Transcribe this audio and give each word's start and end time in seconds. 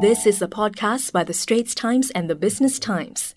This 0.00 0.26
is 0.26 0.40
a 0.40 0.46
podcast 0.46 1.10
by 1.10 1.24
the 1.24 1.34
Straits 1.34 1.74
Times 1.74 2.12
and 2.12 2.30
the 2.30 2.36
Business 2.36 2.78
Times. 2.78 3.34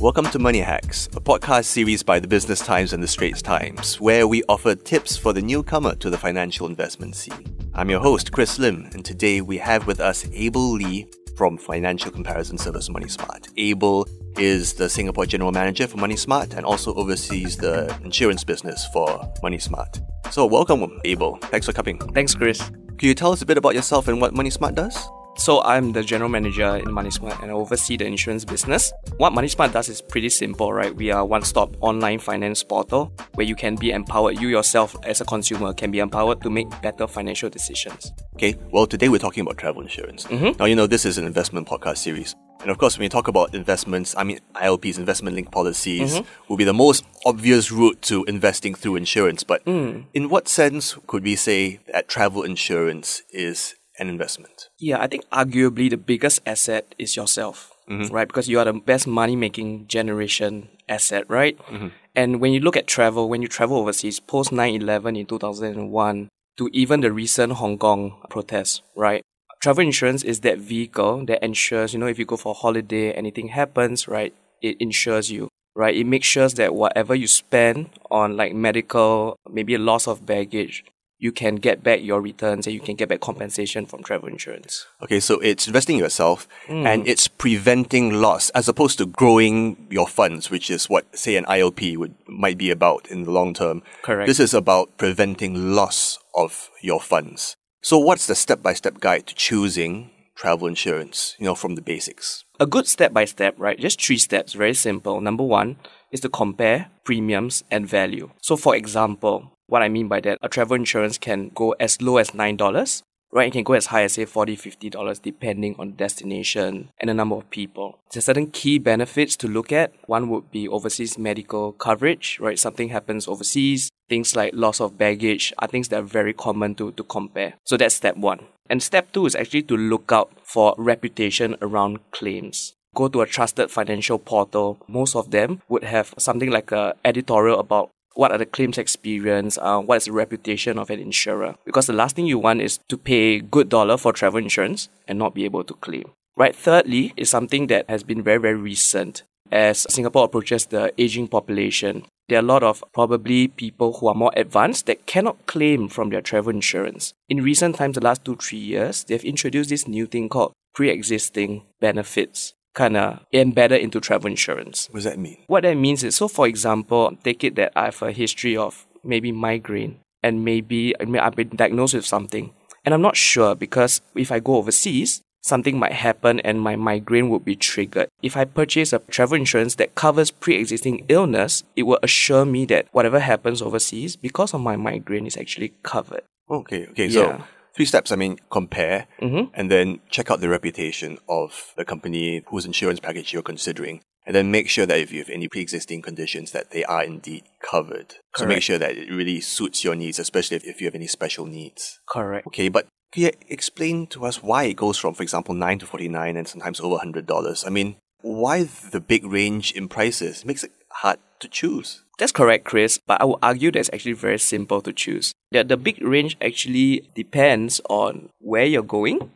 Welcome 0.00 0.24
to 0.30 0.38
Money 0.38 0.60
Hacks, 0.60 1.08
a 1.08 1.20
podcast 1.20 1.64
series 1.64 2.02
by 2.02 2.20
the 2.20 2.26
Business 2.26 2.60
Times 2.60 2.94
and 2.94 3.02
the 3.02 3.06
Straits 3.06 3.42
Times, 3.42 4.00
where 4.00 4.26
we 4.26 4.42
offer 4.48 4.74
tips 4.74 5.14
for 5.14 5.34
the 5.34 5.42
newcomer 5.42 5.94
to 5.96 6.08
the 6.08 6.16
financial 6.16 6.66
investment 6.66 7.16
scene. 7.16 7.54
I'm 7.74 7.90
your 7.90 8.00
host, 8.00 8.32
Chris 8.32 8.58
Lim, 8.58 8.88
and 8.94 9.04
today 9.04 9.42
we 9.42 9.58
have 9.58 9.86
with 9.86 10.00
us 10.00 10.26
Abel 10.32 10.70
Lee 10.70 11.06
from 11.36 11.58
financial 11.58 12.10
comparison 12.10 12.56
service 12.56 12.88
MoneySmart. 12.88 13.50
Abel 13.58 14.06
is 14.38 14.72
the 14.72 14.88
Singapore 14.88 15.26
General 15.26 15.52
Manager 15.52 15.86
for 15.86 15.98
MoneySmart 15.98 16.56
and 16.56 16.64
also 16.64 16.94
oversees 16.94 17.58
the 17.58 17.94
insurance 18.02 18.42
business 18.42 18.86
for 18.94 19.06
MoneySmart. 19.42 20.00
So, 20.32 20.46
welcome, 20.46 20.98
Abel. 21.04 21.36
Thanks 21.42 21.66
for 21.66 21.74
coming. 21.74 21.98
Thanks, 21.98 22.34
Chris. 22.34 22.70
Can 22.98 23.08
you 23.08 23.14
tell 23.14 23.32
us 23.32 23.42
a 23.42 23.46
bit 23.46 23.58
about 23.58 23.74
yourself 23.74 24.08
and 24.08 24.20
what 24.20 24.32
MoneySmart 24.32 24.74
does? 24.74 24.96
So 25.38 25.62
I'm 25.62 25.92
the 25.92 26.02
general 26.02 26.30
manager 26.30 26.76
in 26.76 26.86
MoneySmart 26.86 27.40
and 27.42 27.50
I 27.50 27.54
oversee 27.54 27.96
the 27.98 28.06
insurance 28.06 28.44
business. 28.44 28.92
What 29.18 29.32
MoneySmart 29.34 29.72
does 29.72 29.88
is 29.88 30.00
pretty 30.00 30.30
simple, 30.30 30.72
right? 30.72 30.94
We 30.94 31.10
are 31.10 31.24
one-stop 31.24 31.76
online 31.80 32.18
finance 32.20 32.62
portal 32.62 33.12
where 33.34 33.46
you 33.46 33.54
can 33.54 33.76
be 33.76 33.90
empowered. 33.90 34.40
You 34.40 34.48
yourself 34.48 34.96
as 35.04 35.20
a 35.20 35.24
consumer 35.26 35.74
can 35.74 35.90
be 35.90 35.98
empowered 35.98 36.40
to 36.42 36.50
make 36.50 36.68
better 36.82 37.06
financial 37.06 37.50
decisions. 37.50 38.12
Okay, 38.36 38.56
well 38.72 38.86
today 38.86 39.08
we're 39.08 39.18
talking 39.18 39.42
about 39.42 39.58
travel 39.58 39.82
insurance. 39.82 40.24
Mm-hmm. 40.24 40.58
Now 40.58 40.64
you 40.64 40.74
know 40.74 40.86
this 40.86 41.04
is 41.04 41.18
an 41.18 41.26
investment 41.26 41.68
podcast 41.68 41.98
series. 41.98 42.34
And 42.62 42.70
of 42.70 42.78
course, 42.78 42.96
when 42.98 43.04
you 43.04 43.08
talk 43.10 43.28
about 43.28 43.54
investments, 43.54 44.14
I 44.16 44.24
mean, 44.24 44.40
ILPs, 44.54 44.98
investment 44.98 45.36
linked 45.36 45.52
policies, 45.52 46.14
Mm-hmm. 46.14 46.26
will 46.48 46.56
be 46.56 46.64
the 46.64 46.72
most 46.72 47.04
obvious 47.26 47.70
route 47.70 48.00
to 48.02 48.24
investing 48.24 48.74
through 48.74 48.96
insurance. 48.96 49.44
But 49.44 49.64
Mm. 49.66 50.06
in 50.14 50.28
what 50.30 50.48
sense 50.48 50.96
could 51.06 51.22
we 51.22 51.36
say 51.36 51.78
that 51.92 52.08
travel 52.08 52.42
insurance 52.42 53.22
is 53.30 53.76
an 53.98 54.08
investment? 54.08 54.68
Yeah, 54.78 55.00
I 55.00 55.06
think 55.06 55.28
arguably 55.30 55.90
the 55.90 55.96
biggest 55.96 56.40
asset 56.46 56.94
is 56.98 57.16
yourself, 57.16 57.72
mm-hmm. 57.88 58.12
right? 58.14 58.26
Because 58.26 58.48
you 58.48 58.58
are 58.58 58.64
the 58.64 58.72
best 58.72 59.06
money 59.06 59.36
making 59.36 59.88
generation 59.88 60.68
asset, 60.88 61.24
right? 61.28 61.58
Mm-hmm. 61.68 61.88
And 62.14 62.40
when 62.40 62.52
you 62.52 62.60
look 62.60 62.76
at 62.76 62.86
travel, 62.86 63.28
when 63.28 63.42
you 63.42 63.48
travel 63.48 63.76
overseas, 63.76 64.20
post 64.20 64.52
9 64.52 64.82
11 64.82 65.16
in 65.16 65.26
2001 65.26 66.28
to 66.56 66.70
even 66.72 67.00
the 67.00 67.12
recent 67.12 67.54
Hong 67.54 67.78
Kong 67.78 68.16
protests, 68.30 68.82
right? 68.94 69.22
Travel 69.60 69.84
insurance 69.84 70.22
is 70.24 70.40
that 70.40 70.58
vehicle 70.58 71.26
that 71.26 71.42
ensures, 71.42 71.92
you 71.92 71.98
know, 71.98 72.06
if 72.06 72.18
you 72.18 72.24
go 72.24 72.36
for 72.36 72.50
a 72.50 72.54
holiday, 72.54 73.12
anything 73.12 73.48
happens, 73.48 74.08
right? 74.08 74.34
It 74.62 74.76
insures 74.80 75.30
you, 75.30 75.48
right? 75.74 75.94
It 75.94 76.04
makes 76.04 76.26
sure 76.26 76.48
that 76.48 76.74
whatever 76.74 77.14
you 77.14 77.26
spend 77.26 77.90
on 78.10 78.36
like 78.36 78.54
medical, 78.54 79.36
maybe 79.50 79.74
a 79.74 79.78
loss 79.78 80.06
of 80.06 80.24
baggage, 80.24 80.84
you 81.18 81.32
can 81.32 81.56
get 81.56 81.82
back 81.82 82.02
your 82.02 82.20
returns 82.20 82.66
and 82.66 82.74
you 82.74 82.80
can 82.80 82.94
get 82.94 83.08
back 83.08 83.20
compensation 83.20 83.86
from 83.86 84.02
travel 84.02 84.28
insurance. 84.28 84.86
Okay, 85.02 85.18
so 85.20 85.38
it's 85.40 85.66
investing 85.66 85.98
yourself 85.98 86.46
Mm. 86.68 86.86
and 86.86 87.08
it's 87.08 87.26
preventing 87.28 88.20
loss 88.20 88.50
as 88.50 88.68
opposed 88.68 88.98
to 88.98 89.06
growing 89.06 89.86
your 89.90 90.06
funds, 90.06 90.50
which 90.50 90.70
is 90.70 90.90
what, 90.90 91.04
say, 91.16 91.36
an 91.36 91.44
ILP 91.46 91.96
would 91.96 92.14
might 92.28 92.58
be 92.58 92.70
about 92.70 93.06
in 93.10 93.24
the 93.24 93.30
long 93.30 93.54
term. 93.54 93.82
Correct. 94.02 94.26
This 94.26 94.40
is 94.40 94.52
about 94.52 94.96
preventing 94.98 95.74
loss 95.74 96.18
of 96.34 96.70
your 96.82 97.00
funds. 97.00 97.56
So 97.82 97.98
what's 97.98 98.26
the 98.26 98.34
step-by-step 98.34 99.00
guide 99.00 99.26
to 99.28 99.34
choosing 99.34 100.10
travel 100.34 100.66
insurance, 100.66 101.34
you 101.38 101.46
know, 101.46 101.54
from 101.54 101.76
the 101.76 101.82
basics? 101.82 102.44
A 102.60 102.66
good 102.66 102.86
step 102.86 103.12
by 103.12 103.24
step, 103.24 103.54
right? 103.58 103.78
Just 103.78 104.02
three 104.04 104.18
steps, 104.18 104.52
very 104.52 104.74
simple. 104.74 105.20
Number 105.20 105.44
one 105.44 105.76
is 106.16 106.20
to 106.22 106.28
compare 106.28 106.88
premiums 107.04 107.62
and 107.70 107.86
value. 107.86 108.30
So, 108.42 108.56
for 108.56 108.74
example, 108.74 109.52
what 109.66 109.82
I 109.82 109.88
mean 109.88 110.08
by 110.08 110.20
that, 110.20 110.38
a 110.42 110.48
travel 110.48 110.76
insurance 110.76 111.18
can 111.18 111.50
go 111.54 111.72
as 111.78 112.00
low 112.00 112.16
as 112.16 112.30
$9, 112.30 113.02
right? 113.32 113.48
It 113.48 113.52
can 113.52 113.64
go 113.64 113.74
as 113.74 113.86
high 113.86 114.04
as, 114.04 114.14
say, 114.14 114.24
$40, 114.24 114.56
$50, 114.56 115.22
depending 115.22 115.76
on 115.78 115.92
destination 115.92 116.88
and 116.98 117.08
the 117.08 117.14
number 117.14 117.36
of 117.36 117.50
people. 117.50 117.98
There's 118.12 118.24
certain 118.24 118.50
key 118.50 118.78
benefits 118.78 119.36
to 119.36 119.48
look 119.48 119.72
at. 119.72 119.92
One 120.06 120.28
would 120.30 120.50
be 120.50 120.68
overseas 120.68 121.18
medical 121.18 121.72
coverage, 121.72 122.38
right? 122.40 122.58
Something 122.58 122.88
happens 122.88 123.28
overseas. 123.28 123.90
Things 124.08 124.36
like 124.36 124.52
loss 124.54 124.80
of 124.80 124.96
baggage 124.96 125.52
are 125.58 125.68
things 125.68 125.88
that 125.88 125.98
are 125.98 126.06
very 126.06 126.32
common 126.32 126.74
to, 126.76 126.92
to 126.92 127.02
compare. 127.02 127.54
So 127.64 127.76
that's 127.76 127.96
step 127.96 128.16
one. 128.16 128.40
And 128.70 128.82
step 128.82 129.12
two 129.12 129.26
is 129.26 129.36
actually 129.36 129.62
to 129.62 129.76
look 129.76 130.10
out 130.12 130.32
for 130.42 130.74
reputation 130.78 131.56
around 131.60 131.98
claims. 132.12 132.75
Go 132.96 133.08
to 133.08 133.20
a 133.20 133.26
trusted 133.26 133.70
financial 133.70 134.18
portal. 134.18 134.78
Most 134.88 135.14
of 135.14 135.30
them 135.30 135.60
would 135.68 135.84
have 135.84 136.14
something 136.16 136.50
like 136.50 136.72
a 136.72 136.94
editorial 137.04 137.60
about 137.60 137.90
what 138.14 138.32
are 138.32 138.38
the 138.38 138.46
claims 138.46 138.78
experience, 138.78 139.58
uh, 139.60 139.78
what 139.78 139.98
is 139.98 140.06
the 140.06 140.12
reputation 140.12 140.78
of 140.78 140.88
an 140.88 140.98
insurer. 140.98 141.56
Because 141.66 141.86
the 141.86 141.92
last 141.92 142.16
thing 142.16 142.24
you 142.24 142.38
want 142.38 142.62
is 142.62 142.80
to 142.88 142.96
pay 142.96 143.40
good 143.40 143.68
dollar 143.68 143.98
for 143.98 144.14
travel 144.14 144.38
insurance 144.38 144.88
and 145.06 145.18
not 145.18 145.34
be 145.34 145.44
able 145.44 145.62
to 145.64 145.74
claim. 145.74 146.10
Right. 146.38 146.56
Thirdly, 146.56 147.12
is 147.18 147.28
something 147.28 147.66
that 147.66 147.84
has 147.90 148.02
been 148.02 148.22
very, 148.22 148.38
very 148.38 148.56
recent. 148.56 149.24
As 149.52 149.86
Singapore 149.90 150.24
approaches 150.24 150.66
the 150.66 150.92
aging 150.98 151.28
population, 151.28 152.06
there 152.28 152.38
are 152.38 152.42
a 152.42 152.52
lot 152.54 152.62
of 152.62 152.82
probably 152.94 153.48
people 153.48 153.92
who 153.92 154.08
are 154.08 154.14
more 154.14 154.32
advanced 154.34 154.86
that 154.86 155.04
cannot 155.04 155.46
claim 155.46 155.88
from 155.88 156.08
their 156.08 156.22
travel 156.22 156.50
insurance. 156.50 157.12
In 157.28 157.44
recent 157.44 157.76
times, 157.76 157.94
the 157.94 158.04
last 158.04 158.24
two, 158.24 158.36
three 158.36 158.58
years, 158.58 159.04
they've 159.04 159.22
introduced 159.22 159.68
this 159.68 159.86
new 159.86 160.06
thing 160.06 160.30
called 160.30 160.52
pre-existing 160.74 161.62
benefits, 161.80 162.52
kind 162.76 162.96
of 162.96 163.20
embedded 163.32 163.80
into 163.80 163.98
travel 164.00 164.30
insurance. 164.30 164.86
What 164.92 164.98
does 164.98 165.04
that 165.04 165.18
mean? 165.18 165.38
What 165.48 165.64
that 165.64 165.74
means 165.74 166.04
is, 166.04 166.14
so 166.14 166.28
for 166.28 166.46
example, 166.46 167.16
take 167.24 167.42
it 167.42 167.56
that 167.56 167.72
I 167.74 167.86
have 167.86 168.02
a 168.02 168.12
history 168.12 168.56
of 168.56 168.86
maybe 169.02 169.32
migraine 169.32 169.98
and 170.22 170.44
maybe 170.44 170.94
I 171.00 171.06
mean, 171.06 171.20
I've 171.20 171.34
been 171.34 171.56
diagnosed 171.56 171.94
with 171.94 172.06
something. 172.06 172.52
And 172.84 172.94
I'm 172.94 173.02
not 173.02 173.16
sure 173.16 173.56
because 173.56 174.00
if 174.14 174.30
I 174.30 174.38
go 174.38 174.56
overseas, 174.56 175.22
something 175.42 175.78
might 175.78 175.92
happen 175.92 176.38
and 176.40 176.60
my 176.60 176.76
migraine 176.76 177.28
would 177.30 177.44
be 177.44 177.56
triggered. 177.56 178.08
If 178.22 178.36
I 178.36 178.44
purchase 178.44 178.92
a 178.92 178.98
travel 178.98 179.36
insurance 179.36 179.76
that 179.76 179.94
covers 179.94 180.30
pre-existing 180.30 181.06
illness, 181.08 181.64
it 181.74 181.84
will 181.84 181.98
assure 182.02 182.44
me 182.44 182.64
that 182.66 182.86
whatever 182.92 183.20
happens 183.20 183.62
overseas, 183.62 184.16
because 184.16 184.52
of 184.54 184.60
my 184.60 184.76
migraine, 184.76 185.26
is 185.26 185.36
actually 185.36 185.72
covered. 185.82 186.22
Okay, 186.50 186.86
okay. 186.88 187.06
Yeah. 187.06 187.38
So 187.38 187.44
three 187.76 187.84
steps. 187.84 188.10
I 188.10 188.16
mean, 188.16 188.38
compare 188.50 189.06
Mhm. 189.22 189.50
and 189.54 189.70
then 189.70 190.00
check 190.10 190.30
out 190.30 190.40
the 190.40 190.48
reputation 190.48 191.18
of 191.28 191.72
the 191.76 191.84
company 191.84 192.42
whose 192.48 192.64
insurance 192.66 193.00
package 193.00 193.32
you're 193.32 193.42
considering. 193.42 194.00
And 194.26 194.34
then 194.34 194.50
make 194.50 194.68
sure 194.68 194.86
that 194.86 194.98
if 194.98 195.12
you 195.12 195.20
have 195.20 195.30
any 195.30 195.46
pre-existing 195.46 196.02
conditions 196.02 196.50
that 196.50 196.72
they 196.72 196.82
are 196.84 197.04
indeed 197.04 197.44
covered. 197.62 198.16
So 198.34 198.44
make 198.44 198.60
sure 198.62 198.76
that 198.78 198.96
it 198.96 199.08
really 199.08 199.40
suits 199.40 199.84
your 199.84 199.94
needs, 199.94 200.18
especially 200.18 200.56
if, 200.56 200.64
if 200.64 200.80
you 200.80 200.86
have 200.88 200.96
any 200.96 201.06
special 201.06 201.46
needs. 201.46 202.00
Correct. 202.08 202.44
Okay, 202.48 202.68
but 202.68 202.88
can 203.12 203.22
you 203.22 203.30
explain 203.48 204.08
to 204.08 204.26
us 204.26 204.42
why 204.42 204.64
it 204.64 204.74
goes 204.74 204.98
from, 204.98 205.14
for 205.14 205.22
example, 205.22 205.54
9 205.54 205.78
to 205.78 205.86
49 205.86 206.36
and 206.36 206.48
sometimes 206.48 206.80
over 206.80 206.96
$100? 206.96 207.64
I 207.64 207.70
mean, 207.70 207.96
why 208.22 208.64
the 208.64 209.00
big 209.00 209.24
range 209.24 209.70
in 209.70 209.86
prices? 209.86 210.40
It 210.40 210.46
makes 210.46 210.64
it 210.64 210.72
hard 210.90 211.18
to 211.40 211.48
choose. 211.48 212.02
That's 212.18 212.32
correct, 212.32 212.64
Chris, 212.64 212.98
but 213.06 213.20
I 213.20 213.24
would 213.24 213.38
argue 213.42 213.70
that 213.72 213.78
it's 213.78 213.90
actually 213.92 214.14
very 214.14 214.38
simple 214.38 214.80
to 214.80 214.92
choose. 214.92 215.32
That 215.52 215.68
the 215.68 215.76
big 215.76 216.02
range 216.02 216.36
actually 216.40 217.10
depends 217.14 217.80
on 217.88 218.30
where 218.38 218.64
you're 218.64 218.82
going, 218.82 219.30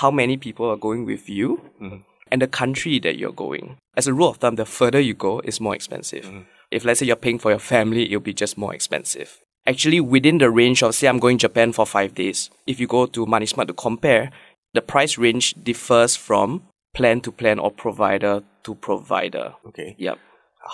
how 0.00 0.10
many 0.10 0.36
people 0.36 0.68
are 0.68 0.76
going 0.76 1.04
with 1.04 1.28
you, 1.28 1.60
mm-hmm. 1.80 1.98
and 2.30 2.42
the 2.42 2.48
country 2.48 2.98
that 3.00 3.18
you're 3.18 3.32
going. 3.32 3.76
As 3.96 4.08
a 4.08 4.14
rule 4.14 4.30
of 4.30 4.38
thumb, 4.38 4.56
the 4.56 4.64
further 4.64 5.00
you 5.00 5.14
go, 5.14 5.40
it's 5.40 5.60
more 5.60 5.74
expensive. 5.74 6.24
Mm-hmm. 6.24 6.40
If 6.70 6.84
let's 6.84 7.00
say 7.00 7.06
you're 7.06 7.16
paying 7.16 7.38
for 7.38 7.50
your 7.50 7.60
family, 7.60 8.06
it'll 8.06 8.20
be 8.20 8.34
just 8.34 8.58
more 8.58 8.74
expensive. 8.74 9.38
Actually, 9.66 10.00
within 10.00 10.38
the 10.38 10.50
range 10.50 10.82
of, 10.82 10.94
say, 10.94 11.06
I'm 11.06 11.18
going 11.18 11.38
to 11.38 11.42
Japan 11.48 11.72
for 11.72 11.86
five 11.86 12.14
days, 12.14 12.50
if 12.66 12.80
you 12.80 12.86
go 12.86 13.06
to 13.06 13.26
MoneySmart 13.26 13.68
to 13.68 13.72
compare, 13.72 14.30
the 14.74 14.82
price 14.82 15.16
range 15.16 15.54
differs 15.62 16.16
from 16.16 16.64
plan 16.94 17.20
to 17.22 17.32
plan 17.32 17.58
or 17.58 17.70
provider 17.70 18.42
to 18.64 18.74
provider. 18.74 19.54
Okay. 19.68 19.94
Yep. 19.98 20.18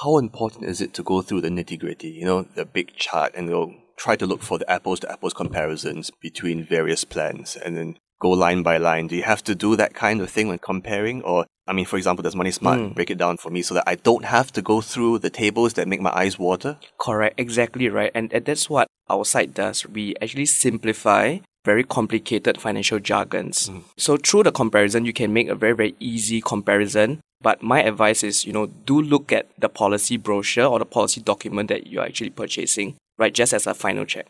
How 0.02 0.18
important 0.18 0.64
is 0.64 0.80
it 0.80 0.94
to 0.94 1.02
go 1.02 1.20
through 1.20 1.40
the 1.42 1.48
nitty 1.48 1.78
gritty, 1.78 2.08
you 2.08 2.24
know, 2.24 2.42
the 2.54 2.64
big 2.64 2.94
chart, 2.96 3.32
and 3.34 3.48
go 3.48 3.74
try 3.96 4.16
to 4.16 4.26
look 4.26 4.42
for 4.42 4.58
the 4.58 4.70
apples 4.70 5.00
to 5.00 5.10
apples 5.12 5.34
comparisons 5.34 6.10
between 6.22 6.64
various 6.64 7.04
plans 7.04 7.56
and 7.56 7.76
then 7.76 7.98
go 8.20 8.30
line 8.30 8.62
by 8.62 8.76
line? 8.76 9.08
Do 9.08 9.16
you 9.16 9.24
have 9.24 9.42
to 9.44 9.54
do 9.54 9.76
that 9.76 9.94
kind 9.94 10.20
of 10.20 10.30
thing 10.30 10.48
when 10.48 10.58
comparing? 10.58 11.22
Or, 11.22 11.46
I 11.66 11.72
mean, 11.72 11.84
for 11.86 11.96
example, 11.96 12.22
does 12.22 12.36
Money 12.36 12.50
Smart 12.50 12.78
Mm. 12.80 12.94
break 12.94 13.10
it 13.10 13.18
down 13.18 13.36
for 13.36 13.50
me 13.50 13.62
so 13.62 13.74
that 13.74 13.84
I 13.86 13.96
don't 13.96 14.24
have 14.24 14.52
to 14.52 14.62
go 14.62 14.80
through 14.80 15.18
the 15.18 15.30
tables 15.30 15.74
that 15.74 15.88
make 15.88 16.00
my 16.00 16.12
eyes 16.14 16.38
water? 16.38 16.78
Correct, 16.98 17.38
exactly 17.38 17.88
right. 17.88 18.12
And, 18.14 18.32
and 18.32 18.44
that's 18.44 18.70
what 18.70 18.86
our 19.08 19.24
site 19.24 19.54
does. 19.54 19.86
We 19.86 20.14
actually 20.22 20.46
simplify 20.46 21.38
very 21.64 21.84
complicated 21.84 22.58
financial 22.60 22.98
jargons. 23.00 23.70
So 23.98 24.16
through 24.16 24.44
the 24.44 24.52
comparison, 24.52 25.04
you 25.04 25.12
can 25.12 25.32
make 25.32 25.48
a 25.48 25.54
very, 25.54 25.74
very 25.74 25.94
easy 26.00 26.40
comparison. 26.40 27.20
But 27.42 27.62
my 27.62 27.82
advice 27.82 28.22
is, 28.22 28.44
you 28.44 28.52
know, 28.52 28.66
do 28.66 29.00
look 29.00 29.32
at 29.32 29.48
the 29.58 29.68
policy 29.68 30.16
brochure 30.16 30.66
or 30.66 30.78
the 30.78 30.84
policy 30.84 31.20
document 31.20 31.68
that 31.70 31.86
you're 31.86 32.04
actually 32.04 32.30
purchasing, 32.30 32.96
right? 33.18 33.32
Just 33.32 33.54
as 33.54 33.66
a 33.66 33.74
final 33.74 34.04
check. 34.04 34.26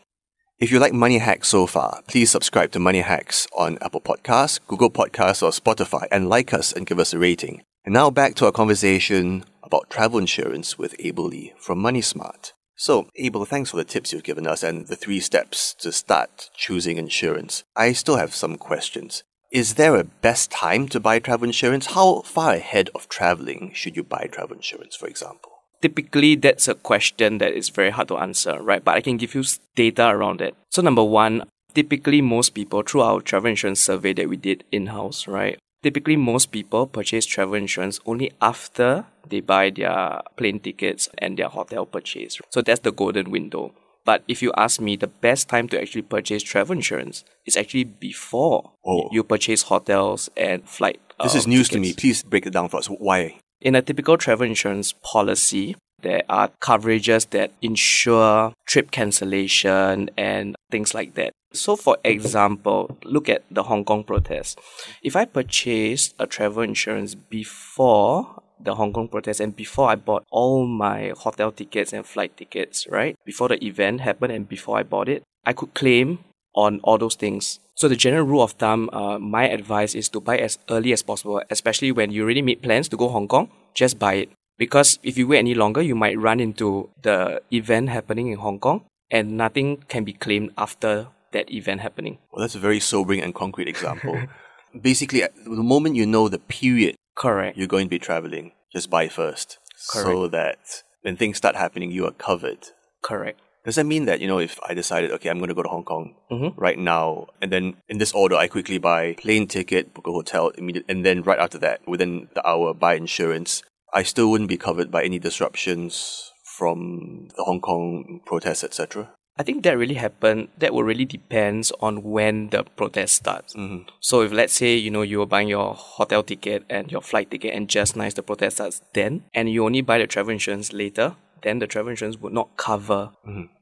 If 0.59 0.71
you 0.71 0.79
like 0.79 0.93
Money 0.93 1.17
Hacks 1.17 1.47
so 1.47 1.65
far, 1.65 2.03
please 2.07 2.29
subscribe 2.29 2.71
to 2.73 2.79
Money 2.79 3.01
Hacks 3.01 3.47
on 3.57 3.79
Apple 3.81 3.99
Podcasts, 3.99 4.59
Google 4.67 4.91
Podcasts, 4.91 5.41
or 5.41 5.49
Spotify 5.49 6.07
and 6.11 6.29
like 6.29 6.53
us 6.53 6.71
and 6.71 6.85
give 6.85 6.99
us 6.99 7.13
a 7.13 7.19
rating. 7.19 7.63
And 7.83 7.93
now 7.95 8.11
back 8.11 8.35
to 8.35 8.45
our 8.45 8.51
conversation 8.51 9.43
about 9.63 9.89
travel 9.89 10.19
insurance 10.19 10.77
with 10.77 10.95
Abel 10.99 11.25
Lee 11.25 11.53
from 11.57 11.79
MoneySmart. 11.79 12.53
So, 12.75 13.07
Abel, 13.15 13.45
thanks 13.45 13.71
for 13.71 13.77
the 13.77 13.83
tips 13.83 14.13
you've 14.13 14.23
given 14.23 14.45
us 14.45 14.63
and 14.63 14.87
the 14.87 14.95
three 14.95 15.19
steps 15.19 15.73
to 15.79 15.91
start 15.91 16.49
choosing 16.55 16.97
insurance. 16.97 17.63
I 17.75 17.93
still 17.93 18.17
have 18.17 18.35
some 18.35 18.57
questions. 18.57 19.23
Is 19.51 19.73
there 19.73 19.97
a 19.97 20.05
best 20.05 20.49
time 20.49 20.87
to 20.87 20.99
buy 21.01 21.19
travel 21.19 21.45
insurance? 21.45 21.87
How 21.87 22.21
far 22.21 22.53
ahead 22.53 22.89
of 22.95 23.09
traveling 23.09 23.73
should 23.73 23.97
you 23.97 24.03
buy 24.03 24.29
travel 24.31 24.55
insurance, 24.55 24.95
for 24.95 25.07
example? 25.07 25.51
Typically, 25.81 26.35
that's 26.35 26.69
a 26.69 26.75
question 26.75 27.39
that 27.39 27.51
is 27.51 27.67
very 27.67 27.89
hard 27.89 28.07
to 28.07 28.17
answer, 28.17 28.61
right? 28.63 28.81
But 28.81 28.95
I 28.95 29.01
can 29.01 29.17
give 29.17 29.35
you 29.35 29.43
data 29.75 30.07
around 30.07 30.39
it. 30.39 30.55
So, 30.69 30.81
number 30.81 31.03
one, 31.03 31.43
typically 31.73 32.21
most 32.21 32.51
people, 32.51 32.81
through 32.81 33.01
our 33.01 33.19
travel 33.19 33.49
insurance 33.49 33.81
survey 33.81 34.13
that 34.13 34.29
we 34.29 34.37
did 34.37 34.63
in 34.71 34.87
house, 34.87 35.27
right? 35.27 35.59
Typically, 35.83 36.15
most 36.15 36.53
people 36.53 36.87
purchase 36.87 37.25
travel 37.25 37.55
insurance 37.55 37.99
only 38.05 38.31
after 38.41 39.03
they 39.27 39.41
buy 39.41 39.69
their 39.69 40.21
plane 40.37 40.61
tickets 40.61 41.09
and 41.17 41.37
their 41.37 41.49
hotel 41.49 41.85
purchase. 41.85 42.39
So, 42.51 42.61
that's 42.61 42.79
the 42.79 42.93
golden 42.93 43.29
window. 43.29 43.73
But 44.03 44.23
if 44.27 44.41
you 44.41 44.51
ask 44.57 44.79
me, 44.81 44.95
the 44.95 45.07
best 45.07 45.47
time 45.47 45.67
to 45.69 45.79
actually 45.81 46.01
purchase 46.03 46.41
travel 46.43 46.75
insurance 46.75 47.23
is 47.45 47.55
actually 47.55 47.83
before 47.85 48.71
Oh. 48.85 49.09
you 49.11 49.23
purchase 49.23 49.63
hotels 49.63 50.29
and 50.35 50.67
flight. 50.67 50.99
This 51.21 51.35
uh, 51.35 51.39
is 51.39 51.47
news 51.47 51.69
to 51.69 51.79
me. 51.79 51.93
Please 51.93 52.23
break 52.23 52.45
it 52.45 52.53
down 52.53 52.69
for 52.69 52.77
us. 52.77 52.87
Why? 52.87 53.39
In 53.61 53.75
a 53.75 53.81
typical 53.81 54.17
travel 54.17 54.47
insurance 54.47 54.93
policy, 55.03 55.75
there 56.01 56.23
are 56.29 56.49
coverages 56.61 57.29
that 57.29 57.51
ensure 57.61 58.53
trip 58.67 58.89
cancellation 58.89 60.09
and 60.17 60.55
things 60.71 60.95
like 60.95 61.13
that. 61.13 61.31
So, 61.53 61.75
for 61.75 61.97
example, 62.03 62.97
look 63.03 63.29
at 63.29 63.43
the 63.51 63.63
Hong 63.63 63.85
Kong 63.85 64.03
protest. 64.03 64.57
If 65.03 65.15
I 65.15 65.25
purchased 65.25 66.15
a 66.17 66.25
travel 66.25 66.63
insurance 66.63 67.13
before 67.13 68.41
the 68.63 68.75
Hong 68.75 68.93
Kong 68.93 69.07
protest 69.07 69.39
and 69.39 69.55
before 69.55 69.89
I 69.89 69.95
bought 69.95 70.25
all 70.31 70.65
my 70.65 71.13
hotel 71.17 71.51
tickets 71.51 71.93
and 71.93 72.05
flight 72.05 72.37
tickets, 72.37 72.87
right? 72.89 73.15
Before 73.25 73.47
the 73.47 73.63
event 73.63 74.01
happened 74.01 74.31
and 74.31 74.47
before 74.47 74.77
I 74.77 74.83
bought 74.83 75.09
it, 75.09 75.23
I 75.45 75.53
could 75.53 75.73
claim 75.73 76.19
on 76.53 76.79
all 76.83 76.97
those 76.97 77.15
things. 77.15 77.59
So 77.75 77.87
the 77.87 77.95
general 77.95 78.25
rule 78.25 78.43
of 78.43 78.51
thumb, 78.53 78.89
uh, 78.93 79.17
my 79.17 79.47
advice 79.49 79.95
is 79.95 80.09
to 80.09 80.19
buy 80.19 80.37
as 80.37 80.59
early 80.69 80.93
as 80.93 81.01
possible, 81.01 81.41
especially 81.49 81.91
when 81.91 82.11
you 82.11 82.23
already 82.23 82.41
made 82.41 82.61
plans 82.61 82.89
to 82.89 82.97
go 82.97 83.07
Hong 83.07 83.27
Kong. 83.27 83.49
Just 83.73 83.97
buy 83.97 84.15
it 84.15 84.29
because 84.57 84.99
if 85.01 85.17
you 85.17 85.27
wait 85.27 85.39
any 85.39 85.55
longer, 85.55 85.81
you 85.81 85.95
might 85.95 86.19
run 86.19 86.39
into 86.39 86.89
the 87.01 87.41
event 87.51 87.89
happening 87.89 88.27
in 88.27 88.37
Hong 88.37 88.59
Kong, 88.59 88.85
and 89.09 89.37
nothing 89.37 89.83
can 89.87 90.03
be 90.03 90.13
claimed 90.13 90.51
after 90.57 91.07
that 91.31 91.49
event 91.51 91.81
happening. 91.81 92.19
Well, 92.31 92.41
that's 92.41 92.55
a 92.55 92.59
very 92.59 92.79
sobering 92.79 93.21
and 93.21 93.33
concrete 93.33 93.67
example. 93.67 94.21
Basically, 94.79 95.21
the 95.21 95.63
moment 95.63 95.95
you 95.95 96.05
know 96.05 96.29
the 96.29 96.39
period 96.39 96.95
Correct. 97.15 97.57
you're 97.57 97.67
going 97.67 97.85
to 97.85 97.89
be 97.89 97.99
traveling, 97.99 98.51
just 98.73 98.89
buy 98.89 99.07
first. 99.07 99.57
So 99.75 100.27
that 100.27 100.83
when 101.01 101.17
things 101.17 101.37
start 101.37 101.55
happening, 101.55 101.91
you 101.91 102.05
are 102.05 102.11
covered. 102.11 102.67
Correct. 103.03 103.39
Does 103.65 103.75
that 103.75 103.85
mean 103.85 104.05
that, 104.05 104.19
you 104.21 104.27
know, 104.27 104.39
if 104.39 104.59
I 104.67 104.73
decided, 104.73 105.11
okay, 105.11 105.29
I'm 105.29 105.37
going 105.37 105.49
to 105.49 105.53
go 105.55 105.61
to 105.63 105.69
Hong 105.69 105.83
Kong 105.83 106.15
Mhm. 106.31 106.53
right 106.57 106.79
now, 106.79 107.27
and 107.41 107.51
then 107.51 107.77
in 107.89 107.97
this 107.99 108.11
order, 108.13 108.35
I 108.35 108.47
quickly 108.47 108.79
buy 108.79 109.13
plane 109.19 109.47
ticket, 109.47 109.93
book 109.93 110.07
a 110.07 110.11
hotel 110.11 110.49
immediate, 110.49 110.85
and 110.87 111.05
then 111.05 111.21
right 111.21 111.37
after 111.39 111.59
that, 111.59 111.87
within 111.87 112.29
the 112.33 112.47
hour, 112.47 112.73
buy 112.73 112.95
insurance, 112.95 113.61
I 113.93 114.01
still 114.03 114.31
wouldn't 114.31 114.49
be 114.49 114.57
covered 114.57 114.89
by 114.89 115.03
any 115.03 115.19
disruptions 115.19 116.31
from 116.57 117.27
the 117.37 117.43
Hong 117.43 117.59
Kong 117.61 118.21
protests, 118.25 118.63
etc. 118.63 119.13
I 119.41 119.43
think 119.43 119.63
that 119.63 119.75
really 119.75 119.95
happened. 119.95 120.49
That 120.59 120.71
will 120.71 120.83
really 120.83 121.05
depends 121.05 121.71
on 121.79 122.03
when 122.03 122.49
the 122.49 122.63
protest 122.63 123.15
starts. 123.15 123.55
Mhm. 123.55 123.87
So 123.99 124.21
if 124.21 124.31
let's 124.31 124.53
say 124.53 124.75
you 124.75 124.91
know 124.91 125.01
you 125.01 125.17
were 125.17 125.25
buying 125.25 125.47
your 125.47 125.73
hotel 125.73 126.21
ticket 126.21 126.63
and 126.69 126.91
your 126.91 127.01
flight 127.01 127.31
ticket, 127.31 127.55
and 127.55 127.67
just 127.67 127.95
nice 127.95 128.13
the 128.13 128.21
protest 128.21 128.57
starts 128.57 128.81
then, 128.93 129.23
and 129.33 129.49
you 129.49 129.65
only 129.65 129.81
buy 129.81 129.97
the 129.97 130.05
travel 130.05 130.31
insurance 130.31 130.71
later, 130.71 131.15
then 131.41 131.57
the 131.57 131.65
travel 131.65 131.89
insurance 131.89 132.17
would 132.21 132.33
not 132.33 132.55
cover 132.55 133.13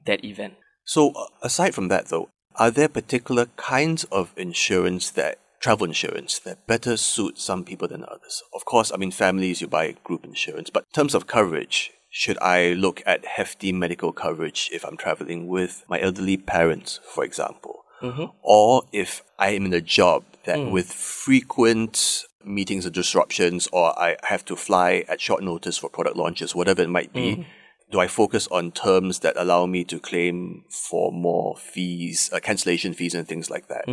that 0.06 0.26
event. 0.26 0.56
So, 0.84 1.12
uh, 1.12 1.28
aside 1.42 1.74
from 1.74 1.88
that, 1.88 2.08
though, 2.08 2.28
are 2.56 2.72
there 2.72 2.90
particular 2.90 3.46
kinds 3.56 4.04
of 4.12 4.34
insurance 4.36 5.12
that 5.12 5.40
travel 5.62 5.88
insurance 5.88 6.40
that 6.40 6.68
better 6.68 6.98
suit 6.98 7.40
some 7.40 7.64
people 7.64 7.88
than 7.88 8.04
others? 8.04 8.44
Of 8.54 8.66
course, 8.66 8.92
I 8.92 8.98
mean 8.98 9.12
families 9.12 9.62
you 9.62 9.68
buy 9.68 9.96
group 10.04 10.26
insurance, 10.26 10.70
but 10.70 10.84
in 10.90 10.92
terms 10.92 11.16
of 11.16 11.26
coverage, 11.26 11.94
should 12.09 12.38
I 12.39 12.73
look 12.73 13.01
at 13.06 13.25
hefty 13.25 13.71
medical 13.71 14.11
coverage 14.11 14.69
if 14.73 14.83
I'm 14.83 14.97
traveling 14.97 15.47
with 15.47 15.83
my 15.88 16.00
elderly 16.01 16.38
parents, 16.38 17.00
for 17.03 17.23
example, 17.23 17.83
or 18.41 18.83
if 18.91 19.21
I 19.38 19.50
am 19.51 19.65
in 19.65 19.73
a 19.73 19.81
job 19.81 20.23
that 20.45 20.57
with 20.71 20.88
frequent 20.91 22.25
meetings 22.44 22.85
and 22.85 22.94
disruptions, 22.94 23.67
or 23.71 23.97
I 24.00 24.15
have 24.23 24.44
to 24.45 24.56
fly 24.56 25.03
at 25.07 25.19
short 25.21 25.44
notice 25.44 25.77
for 25.77 25.89
product 25.89 26.15
launches, 26.15 26.56
whatever 26.56 26.81
it 26.81 26.89
might 26.89 27.13
be, 27.13 27.45
do 27.91 28.00
I 28.00 28.07
focus 28.07 28.47
on 28.51 28.71
terms 28.71 29.19
that 29.19 29.35
allow 29.38 29.65
me 29.65 29.83
to 29.85 30.00
claim 30.00 30.63
for 30.69 31.11
more 31.11 31.57
fees, 31.57 32.29
uh, 32.33 32.39
cancellation 32.39 32.94
fees, 32.94 33.13
and 33.13 33.27
things 33.27 33.50
like 33.50 33.67
that? 33.67 33.85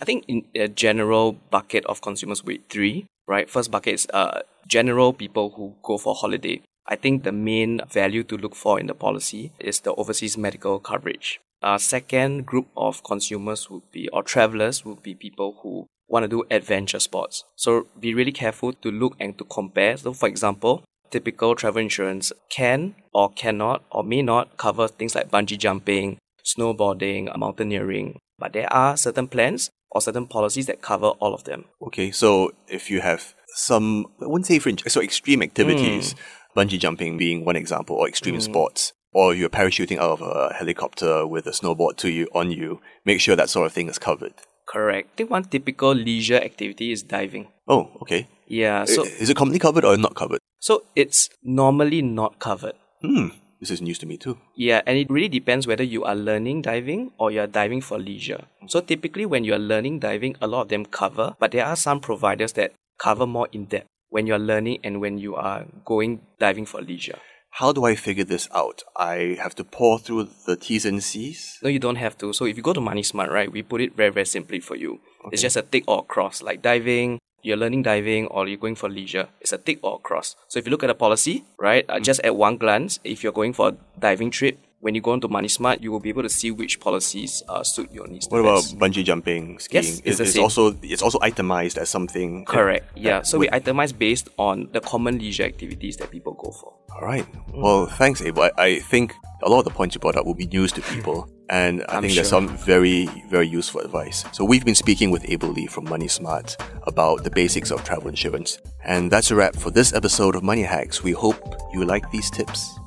I 0.00 0.04
think 0.04 0.24
in 0.28 0.44
a 0.54 0.68
general 0.68 1.32
bucket 1.32 1.86
of 1.86 2.00
consumers 2.02 2.44
with 2.44 2.60
three, 2.68 3.06
right? 3.26 3.48
First 3.48 3.70
bucket 3.70 3.94
is 3.94 4.06
uh, 4.12 4.42
general 4.68 5.12
people 5.14 5.54
who 5.56 5.74
go 5.82 5.96
for 5.96 6.14
holiday. 6.14 6.60
I 6.88 6.96
think 6.96 7.24
the 7.24 7.32
main 7.32 7.80
value 7.90 8.22
to 8.24 8.36
look 8.36 8.54
for 8.54 8.78
in 8.78 8.86
the 8.86 8.94
policy 8.94 9.52
is 9.58 9.80
the 9.80 9.94
overseas 9.94 10.38
medical 10.38 10.78
coverage. 10.78 11.40
Uh, 11.62 11.78
second 11.78 12.46
group 12.46 12.68
of 12.76 13.02
consumers 13.02 13.68
would 13.70 13.90
be, 13.90 14.08
or 14.10 14.22
travelers 14.22 14.84
would 14.84 15.02
be 15.02 15.14
people 15.14 15.58
who 15.62 15.86
want 16.08 16.22
to 16.22 16.28
do 16.28 16.44
adventure 16.50 17.00
sports. 17.00 17.44
So 17.56 17.88
be 17.98 18.14
really 18.14 18.32
careful 18.32 18.72
to 18.72 18.90
look 18.90 19.16
and 19.18 19.36
to 19.38 19.44
compare. 19.44 19.96
So 19.96 20.12
for 20.12 20.28
example, 20.28 20.84
typical 21.10 21.54
travel 21.54 21.80
insurance 21.82 22.32
can 22.50 22.94
or 23.12 23.30
cannot 23.30 23.84
or 23.90 24.04
may 24.04 24.22
not 24.22 24.56
cover 24.56 24.86
things 24.86 25.14
like 25.14 25.30
bungee 25.30 25.58
jumping, 25.58 26.18
snowboarding, 26.44 27.36
mountaineering. 27.36 28.18
But 28.38 28.52
there 28.52 28.72
are 28.72 28.96
certain 28.96 29.26
plans 29.28 29.70
or 29.90 30.00
certain 30.00 30.26
policies 30.26 30.66
that 30.66 30.82
cover 30.82 31.08
all 31.08 31.34
of 31.34 31.44
them. 31.44 31.64
Okay, 31.82 32.10
so 32.10 32.52
if 32.68 32.90
you 32.90 33.00
have 33.00 33.34
some, 33.54 34.06
I 34.20 34.26
wouldn't 34.26 34.46
say 34.46 34.58
fringe, 34.58 34.84
so 34.86 35.00
extreme 35.00 35.42
activities, 35.42 36.14
bungee 36.56 36.78
jumping 36.80 37.16
being 37.18 37.44
one 37.44 37.56
example, 37.56 37.94
or 37.96 38.08
extreme 38.08 38.40
sports, 38.40 38.92
or 39.12 39.34
you're 39.34 39.48
parachuting 39.50 39.98
out 39.98 40.12
of 40.18 40.22
a 40.22 40.54
helicopter 40.54 41.26
with 41.26 41.46
a 41.46 41.50
snowboard 41.50 41.96
to 41.98 42.08
you 42.10 42.26
on 42.34 42.50
you, 42.50 42.80
make 43.04 43.20
sure 43.20 43.36
that 43.36 43.50
sort 43.50 43.66
of 43.66 43.72
thing 43.72 43.88
is 43.88 43.98
covered. 43.98 44.34
Correct. 44.66 45.08
I 45.12 45.16
think 45.16 45.30
one 45.30 45.44
typical 45.44 45.92
leisure 45.94 46.36
activity 46.50 46.90
is 46.90 47.02
diving. 47.02 47.48
Oh, 47.68 47.90
okay. 48.02 48.26
Yeah, 48.48 48.82
I- 48.82 48.84
so 48.86 49.04
is 49.04 49.28
it 49.30 49.36
completely 49.36 49.60
covered 49.60 49.84
or 49.84 49.96
not 49.96 50.14
covered? 50.14 50.40
so 50.58 50.82
it's 50.96 51.28
normally 51.44 52.02
not 52.02 52.38
covered. 52.40 52.74
Hmm, 53.02 53.28
this 53.60 53.70
is 53.70 53.80
news 53.80 53.98
to 54.00 54.06
me 54.06 54.16
too. 54.16 54.38
Yeah, 54.56 54.80
and 54.86 54.98
it 54.98 55.08
really 55.10 55.28
depends 55.28 55.66
whether 55.66 55.84
you 55.84 56.02
are 56.04 56.16
learning 56.16 56.62
diving 56.62 57.12
or 57.18 57.30
you 57.30 57.40
are 57.40 57.46
diving 57.46 57.80
for 57.82 57.98
leisure. 57.98 58.42
So 58.66 58.80
typically 58.80 59.26
when 59.26 59.44
you 59.44 59.54
are 59.54 59.58
learning 59.72 60.00
diving, 60.00 60.34
a 60.40 60.46
lot 60.48 60.62
of 60.62 60.68
them 60.68 60.84
cover, 60.86 61.36
but 61.38 61.52
there 61.52 61.64
are 61.66 61.76
some 61.76 62.00
providers 62.00 62.54
that 62.54 62.72
cover 62.98 63.26
more 63.26 63.48
in 63.52 63.66
depth 63.66 63.86
when 64.16 64.26
you 64.26 64.32
are 64.32 64.44
learning 64.52 64.78
and 64.82 64.98
when 64.98 65.18
you 65.18 65.34
are 65.36 65.66
going 65.84 66.20
diving 66.38 66.64
for 66.64 66.80
leisure. 66.80 67.18
How 67.50 67.70
do 67.72 67.84
I 67.84 67.94
figure 67.94 68.24
this 68.24 68.48
out? 68.54 68.82
I 68.96 69.36
have 69.42 69.54
to 69.56 69.64
pour 69.64 69.98
through 69.98 70.28
the 70.46 70.56
T's 70.56 70.86
and 70.86 71.02
C's? 71.02 71.58
No, 71.62 71.68
you 71.68 71.78
don't 71.78 71.96
have 71.96 72.16
to. 72.18 72.32
So 72.32 72.46
if 72.46 72.56
you 72.56 72.62
go 72.62 72.72
to 72.72 72.80
Money 72.80 73.02
Smart, 73.02 73.30
right, 73.30 73.52
we 73.52 73.62
put 73.62 73.82
it 73.82 73.94
very, 73.94 74.08
very 74.08 74.24
simply 74.24 74.60
for 74.60 74.74
you. 74.74 75.00
It's 75.32 75.42
just 75.42 75.56
a 75.56 75.62
tick 75.62 75.84
or 75.86 75.98
a 75.98 76.02
cross, 76.02 76.40
like 76.40 76.62
diving, 76.62 77.18
you're 77.46 77.56
learning 77.56 77.82
diving 77.82 78.26
or 78.26 78.48
you're 78.48 78.58
going 78.58 78.74
for 78.74 78.88
leisure. 78.88 79.28
It's 79.40 79.52
a 79.52 79.58
tick 79.58 79.78
or 79.82 79.96
a 79.96 79.98
cross. 79.98 80.34
So 80.48 80.58
if 80.58 80.66
you 80.66 80.70
look 80.70 80.82
at 80.82 80.88
the 80.88 80.94
policy, 80.94 81.44
right, 81.58 81.84
uh, 81.88 82.00
just 82.00 82.20
at 82.24 82.34
one 82.34 82.56
glance, 82.56 82.98
if 83.04 83.22
you're 83.22 83.32
going 83.32 83.52
for 83.52 83.68
a 83.68 83.76
diving 83.98 84.30
trip, 84.30 84.58
when 84.80 84.94
you 84.94 85.00
go 85.00 85.14
into 85.14 85.26
Money 85.26 85.48
Smart, 85.48 85.80
you 85.80 85.90
will 85.90 86.00
be 86.00 86.10
able 86.10 86.22
to 86.22 86.28
see 86.28 86.50
which 86.50 86.80
policies 86.80 87.42
uh, 87.48 87.62
suit 87.62 87.90
your 87.92 88.06
needs. 88.06 88.28
What 88.28 88.40
about 88.40 88.62
best. 88.62 88.78
bungee 88.78 89.04
jumping, 89.04 89.58
skiing? 89.58 89.82
Yes, 89.82 90.00
it's 90.04 90.20
it's 90.20 90.38
also 90.38 90.76
it's 90.82 91.02
also 91.02 91.18
itemized 91.22 91.78
as 91.78 91.88
something. 91.88 92.44
Correct. 92.44 92.86
Yeah. 92.94 93.18
that 93.18 93.26
So 93.26 93.38
we 93.38 93.48
itemize 93.48 93.96
based 93.96 94.28
on 94.38 94.68
the 94.72 94.80
common 94.80 95.18
leisure 95.18 95.44
activities 95.44 95.96
that 95.96 96.10
people 96.10 96.34
go 96.34 96.50
for. 96.50 96.74
All 96.94 97.00
right. 97.00 97.26
Well, 97.52 97.86
thanks, 97.86 98.22
Abel. 98.22 98.44
I, 98.44 98.50
I 98.58 98.78
think 98.80 99.14
a 99.42 99.48
lot 99.48 99.60
of 99.60 99.64
the 99.64 99.70
points 99.70 99.94
you 99.94 100.00
brought 100.00 100.16
up 100.16 100.24
will 100.26 100.34
be 100.34 100.46
news 100.46 100.72
to 100.72 100.82
people, 100.82 101.28
and 101.50 101.82
I 101.88 101.96
I'm 101.96 102.02
think 102.02 102.14
there's 102.14 102.28
sure. 102.28 102.40
some 102.40 102.48
very, 102.56 103.06
very 103.28 103.46
useful 103.46 103.80
advice. 103.80 104.24
So 104.32 104.44
we've 104.44 104.64
been 104.64 104.74
speaking 104.74 105.10
with 105.10 105.24
Abel 105.28 105.50
Lee 105.50 105.66
from 105.66 105.84
Money 105.84 106.08
Smart 106.08 106.56
about 106.84 107.24
the 107.24 107.30
basics 107.30 107.70
of 107.70 107.84
travel 107.84 108.08
insurance, 108.08 108.58
and 108.84 109.10
that's 109.10 109.30
a 109.30 109.34
wrap 109.34 109.54
for 109.56 109.70
this 109.70 109.92
episode 109.92 110.34
of 110.34 110.42
Money 110.42 110.62
Hacks. 110.62 111.02
We 111.02 111.12
hope 111.12 111.40
you 111.72 111.84
like 111.84 112.10
these 112.10 112.30
tips. 112.30 112.78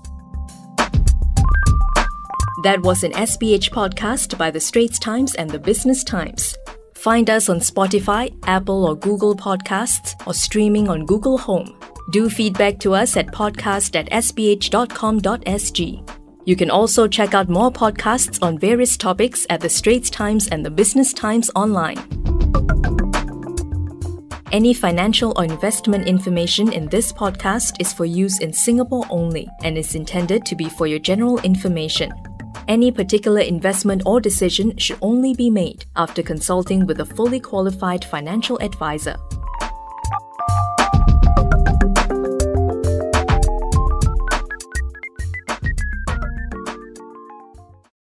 That 2.64 2.82
was 2.82 3.04
an 3.04 3.14
SPH 3.14 3.70
podcast 3.72 4.38
by 4.38 4.52
the 4.52 4.60
Straits 4.60 5.00
Times 5.00 5.34
and 5.36 5.50
the 5.50 5.60
Business 5.60 6.04
Times. 6.04 6.58
Find 6.94 7.30
us 7.30 7.48
on 7.48 7.60
Spotify, 7.60 8.38
Apple 8.46 8.84
or 8.86 8.98
Google 8.98 9.34
Podcasts, 9.34 10.14
or 10.28 10.34
streaming 10.34 10.90
on 10.90 11.06
Google 11.06 11.38
Home. 11.38 11.80
Do 12.12 12.30
feedback 12.30 12.80
to 12.80 12.94
us 12.94 13.16
at 13.16 13.28
podcast 13.28 13.96
at 13.96 14.10
sph.com.sg. 14.10 14.60
You 16.50 16.56
can 16.56 16.72
also 16.72 17.08
check 17.08 17.36
out 17.36 17.48
more 17.48 17.72
podcasts 17.72 18.40
on 18.42 18.58
various 18.58 18.98
topics 18.98 19.46
at 19.52 19.62
the 19.62 19.70
Straits 19.70 20.10
Times 20.10 20.48
and 20.48 20.66
the 20.66 20.72
Business 20.72 21.14
Times 21.14 21.52
online. 21.54 22.00
Any 24.52 24.74
financial 24.74 25.32
or 25.38 25.44
investment 25.44 26.08
information 26.08 26.74
in 26.74 26.88
this 26.88 27.14
podcast 27.14 27.80
is 27.80 27.94
for 27.94 28.06
use 28.06 28.40
in 28.40 28.52
Singapore 28.52 29.06
only 29.12 29.48
and 29.64 29.78
is 29.78 29.94
intended 29.94 30.44
to 30.48 30.56
be 30.56 30.70
for 30.70 30.88
your 30.88 30.98
general 30.98 31.38
information. 31.42 32.12
Any 32.68 32.92
particular 32.92 33.42
investment 33.42 34.02
or 34.08 34.20
decision 34.20 34.76
should 34.78 34.98
only 35.04 35.36
be 35.36 35.52
made 35.52 35.86
after 35.98 36.24
consulting 36.24 36.88
with 36.88 37.00
a 37.00 37.06
fully 37.06 37.40
qualified 37.40 38.04
financial 38.04 38.58
advisor. 38.60 39.18